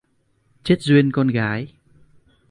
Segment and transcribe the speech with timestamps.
[0.63, 1.73] Chết Duyên con gái